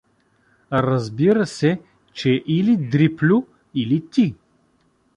[0.73, 1.81] Разбира се,
[2.13, 4.09] че или Дрипльо, или…
[4.09, 4.35] ти!